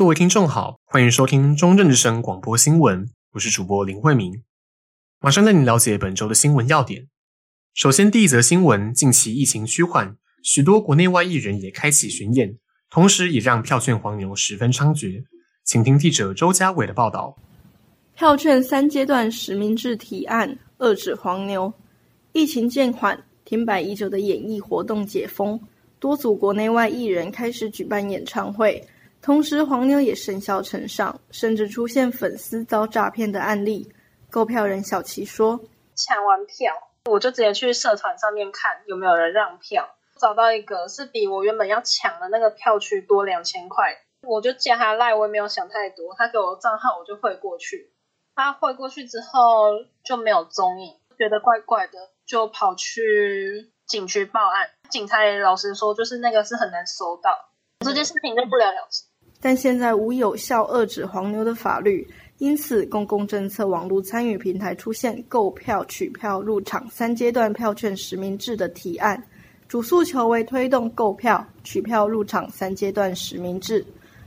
[0.00, 4.42] 各位听众好，欢迎收听中正之声广播新闻，我是主播林慧明。
[5.20, 7.08] 马上带您了解本周的新闻要点。
[7.74, 12.56] 首先，第一则新闻：近期疫情趋缓，许多国内外艺人也开启巡演，
[12.88, 15.22] 同时也让票券黄牛十分猖獗。
[15.64, 17.36] 请听记者周家伟的报道。
[18.16, 21.70] 票券三阶段实名制提案遏止黄牛，
[22.32, 25.60] 疫情渐缓，停摆已久的演艺活动解封，
[25.98, 28.82] 多组国内外艺人开始举办演唱会。
[29.22, 33.92] 同时，黄牛也甚嚣尘上，甚至出现粉丝遭诈骗的案例。
[34.30, 35.60] 购票人小琪说
[35.94, 36.72] ：“抢完票，
[37.04, 47.92] 我就直接去社团上面看有没有人让票，找到一个是比我原本要抢的那个票区多两千块，我就加他赖，我也没有想太多，他给我账号我就汇过去。
[48.34, 54.70] 他汇过去之后就没有踪影，觉得怪怪的，就跑去警局报案。
[54.88, 57.50] 警察也老实说，就是那个是很难收到，
[57.84, 59.02] 这件事情就不了了之。”
[59.40, 69.22] 但现在无有效遏止黄牛的法律，因此公共政策网络参与平台出现购票、取票、入场三阶段票券实名制的提案，
[69.66, 73.84] 主诉求为推动购票、取票、入场三阶段实名制。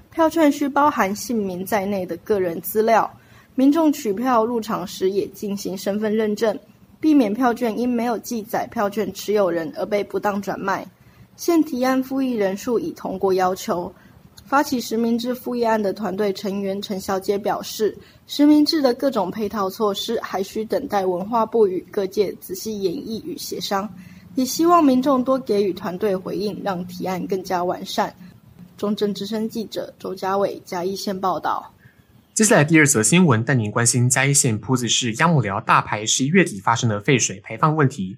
[0.09, 3.11] 票券需包含姓名在内的个人资料，
[3.53, 6.57] 民众取票入场时也进行身份认证，
[6.99, 10.83] 避免票券因没有记载票券持有人而被不当转卖。
[11.35, 13.93] 现提案附议人数已通过要求。
[14.45, 23.89] 发起实名制复议案的团队成员陈小姐表示，实名制的各种配套措施还需等待文化部与各界仔细研议与协商，
[24.35, 28.13] 也希望民众多给予团队回应，让提案更加完善。
[28.77, 31.73] 中正之声记者周家伟嘉义县报道。
[32.33, 38.17] 接下来第二则新闻带您关心嘉义县朴子市鸭母寮大排十一月底发生的废水排放问题，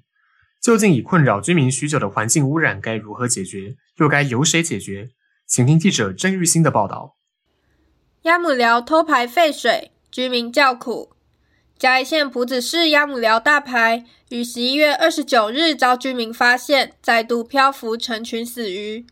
[0.62, 5.10] 究竟已困扰居民许久的环境污染该如何解决，又该由谁解决？
[5.48, 7.16] 请听记者郑玉兴的报道。
[8.24, 11.12] 鸭母寮偷排废水，居民叫苦。
[11.78, 19.06] 嘉义县朴子市鸭母寮大排于十一月二十九日遭居民发现，再度漂浮成群死鱼。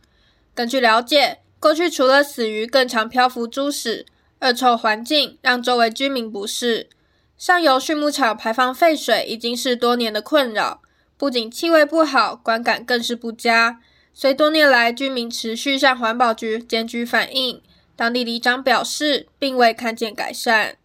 [0.56, 4.06] 根据了解，过去除了死鱼，更常漂浮猪屎，
[4.40, 6.90] 恶臭环境让周围居民不适。
[7.38, 10.82] 上游畜牧场排放废水已经是多年的困扰，
[11.18, 13.82] 不仅气味不好，观感更是不佳。
[14.14, 17.62] 随多年来居民持续向环保局检举反映，
[17.96, 20.78] 当地里长表示并未看见改善。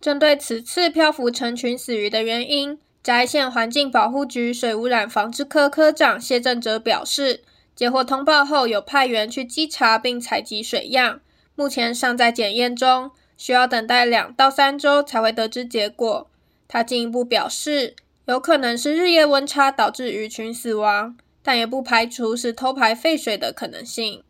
[0.00, 7.42] 针对此次漂浮成群死鱼的原因，嘉义县环境保护局水污染防治科科长谢正哲表示，
[7.74, 11.20] 接获通报后有派员去稽查并采集水样，
[11.54, 16.28] 目前尚在检验中，需要等待两到三周才会得知结果。
[16.66, 17.94] 他进一步表示，
[18.26, 21.16] 有可能是日夜温差导致鱼群死亡。
[21.44, 24.24] 但也不排除是偷排废水的可能性。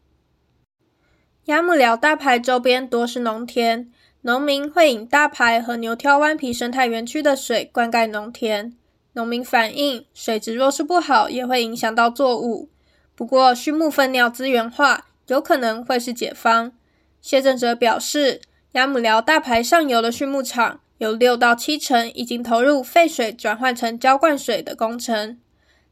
[1.45, 3.89] 鸭母寮大排周边多是农田，
[4.23, 8.75] 农民会引大排和牛挑湾皮生态园区的水灌溉农田。
[9.13, 12.69] 农民反映，水质若是不好，也会影响到作物。
[13.15, 16.73] 不过，畜牧粪尿资源化有可能会是解方。
[17.21, 18.41] 谢正哲表示，
[18.73, 25.39] 鸭母寮大排上游的畜牧场有六到七成已经投入废水转换成浇灌水的工程。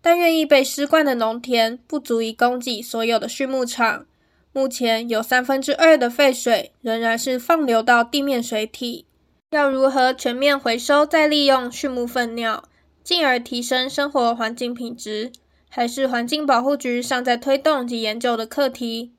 [0.02, 4.04] 但愿意被施灌的农田不足以供给所有的畜牧场，
[4.52, 9.06] 目前有三分之二的废水仍然是放流到地面水体。
[9.50, 12.64] 要如何全面回收再利用畜牧粪尿，
[13.04, 15.30] 进而提升生活环境品质，
[15.68, 19.12] 还是环境保护局尚在推动及研究的课题。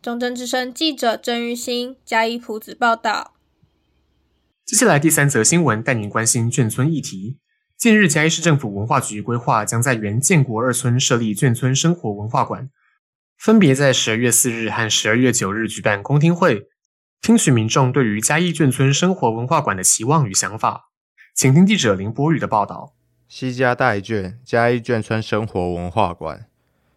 [0.00, 3.34] 中正之声记者郑玉兴嘉义朴子报道。
[4.64, 7.36] 接下来第三则新闻带您关心眷村议题。
[7.78, 12.70] 近日，嘉义市政府文化局规划将在原建国二村设立眷村生活文化馆，
[13.36, 16.68] 分别在十二月四日和十二月九日举办公听会，
[17.20, 20.88] 听取民众对于嘉义眷村生活文化馆的期望与想法。
[21.34, 22.94] 请听记者林波宇的报道。
[23.28, 26.46] 西嘉代眷嘉义眷村生活文化馆，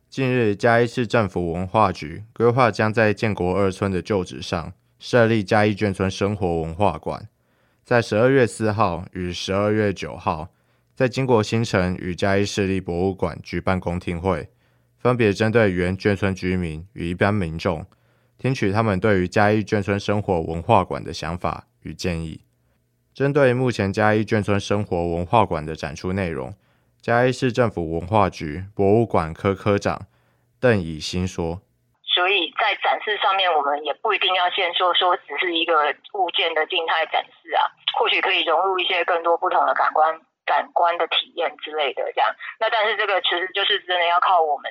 [0.10, 7.28] 近日嘉义市政府文化局规划将在建国二村的旧址上设立嘉义眷村生活文化馆，
[7.84, 10.54] 在十二月四号与十二月九号。
[11.00, 14.50] 在经国新城与嘉义市立博物馆举办公听会，
[14.98, 17.86] 分别针对原眷村居民与一般民众，
[18.38, 22.42] 听取他们对于嘉义眷村生活文化馆的想法与建议。
[23.14, 26.54] 针对目前嘉义眷村生活文化馆的展出内容，
[27.02, 30.08] 嘉义市政府文化局博物馆科科长
[30.60, 31.62] 邓以新说
[32.04, 40.20] ：“所以在展示上面，我们也不一定要限说说只是一个物件的静态展示啊，或许可以融入一些更多不同的感官。”
[40.50, 42.26] 感官的体验之类的，这样，
[42.60, 44.66] 那但是这个其实就是真的要靠我们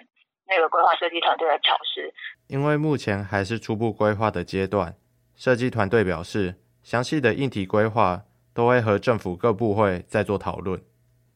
[0.49, 2.13] 那个规划设计团队来调试。
[2.49, 4.97] 因为目前还是初步规划的阶段，
[5.37, 10.83] 设计团队表示，详细的硬体规划都会和政府各部会再做讨论。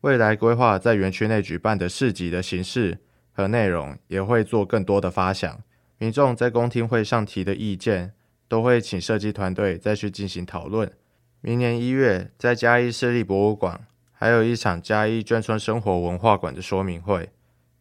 [0.00, 2.98] 未来规划在园区内举办的市集的形式
[3.32, 5.62] 和内容，也会做更多的发想。
[5.98, 8.12] 民众在公听会上提的意见，
[8.48, 10.90] 都会请设计团队再去进行讨论。
[11.40, 13.86] 明年一月，在嘉义市立博物馆，
[14.22, 17.30] 还有一场嘉义眷村生活文化馆的说明会。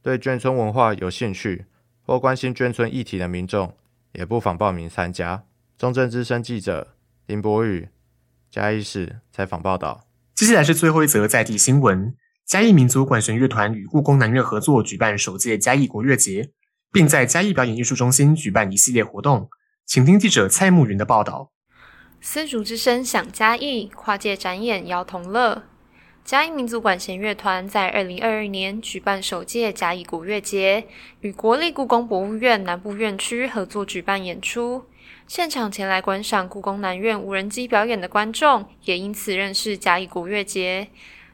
[0.01, 1.67] 对眷村文化有兴趣
[2.01, 3.75] 或关心眷村议题的民众，
[4.13, 5.43] 也不妨报名参加。
[5.77, 6.95] 中正之声记者
[7.27, 7.89] 林博宇，
[8.49, 10.07] 嘉义市采访报道。
[10.33, 12.15] 接下来是最后一则在地新闻：
[12.47, 16.49] 嘉义民族管弦乐团与故宫南院合作举办首届嘉义国乐节，
[16.91, 19.47] 并在嘉义表演艺术中心举办一系列活动。
[19.85, 21.51] 请听记者蔡慕云的报道。
[22.19, 25.65] 丝竹之声响嘉义，跨界展演邀同乐。
[26.31, 30.85] 嘉义民族管弦乐团在二零二二年举办首届嘉义古乐节，
[31.19, 34.85] 与国立故宫博物院南部院区合作举办演出。
[35.27, 40.87] 现场前来观赏故宫南院无人机表演的观众，也因此认识嘉义古乐节。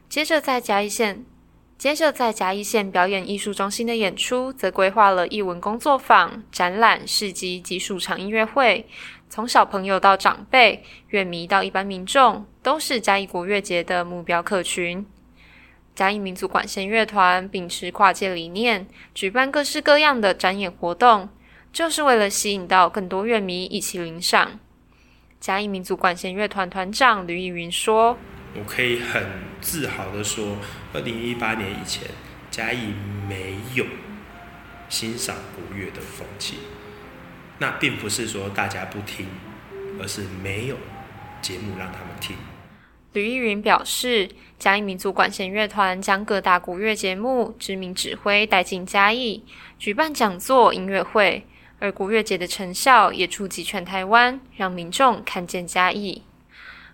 [0.08, 1.24] 接着在嘉义县，
[1.78, 8.84] 接着在嘉义县表演艺术中心的演出，则规划了艺文工作坊、展览、市集及数场音乐会。
[9.28, 15.06] 从小朋友到长辈、乐迷到一般民众，都是嘉义国乐节的目标客群。
[15.94, 21.28] 嘉义民族管弦乐团秉持跨界理念，举办各式各样的展演活动。
[21.70, 24.58] 就是为了吸引到更多乐迷一起领赏。
[25.38, 28.16] 嘉义民族管弦乐团团长吕逸云说
[28.56, 29.22] ：“我可以很
[29.60, 30.56] 自豪的说，
[30.94, 32.08] 二零一八年以前，
[32.50, 32.94] 嘉义
[33.28, 33.84] 没有
[34.88, 36.56] 欣赏国乐的风气。
[37.58, 39.26] 那并不是说大家不听，
[40.00, 40.76] 而是没有
[41.42, 42.36] 节目让他们听。”
[43.14, 44.28] 吕逸云表示，
[44.58, 49.42] 嘉义民族管弦乐团将各大国乐节目、知名指挥带进嘉义，
[49.78, 51.44] 举办讲座、音乐会。
[51.80, 56.22] 而国乐节的成效也触及全台湾，让民众看见嘉义。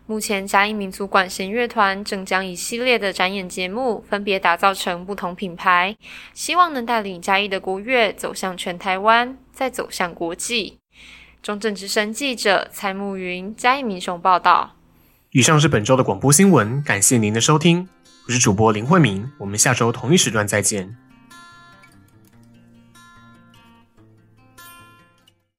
[0.05, 5.96] 目前，嘉义民族管弦乐团正将一系列的展演节目分别打造成不同品牌，
[6.34, 10.79] 希望能带领嘉义的国乐走向全台湾，再走向国际。
[11.43, 14.75] 中正之声记者蔡慕云，嘉义民雄报道。
[15.31, 17.89] 以上是本周的广播新闻，感谢您的收听，
[18.27, 20.97] 我是主播林慧明，我们下周同一时段再见。